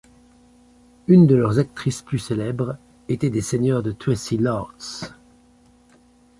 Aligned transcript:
Une 1.07 1.27
de 1.27 1.35
leurs 1.35 1.59
actrices 1.59 2.01
plus 2.01 2.17
célèbres 2.17 2.75
était 3.07 3.29
des 3.29 3.43
seigneurs 3.43 3.83
de 3.83 3.91
Traci 3.91 4.39
Lords. 4.39 4.73